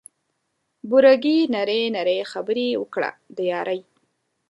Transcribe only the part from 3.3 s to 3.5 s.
د